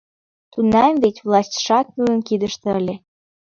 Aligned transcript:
Тунам 0.51 0.93
вет 1.03 1.17
властьшат 1.25 1.87
нунын 1.97 2.19
кидыште 2.27 2.69
ыле. 2.79 2.95